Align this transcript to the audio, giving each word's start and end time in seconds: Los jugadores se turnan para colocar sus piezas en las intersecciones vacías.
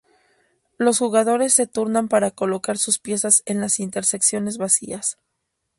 Los 0.79 0.97
jugadores 0.97 1.53
se 1.53 1.67
turnan 1.67 2.07
para 2.07 2.31
colocar 2.31 2.79
sus 2.79 2.97
piezas 2.97 3.43
en 3.45 3.61
las 3.61 3.79
intersecciones 3.79 4.57
vacías. 4.57 5.19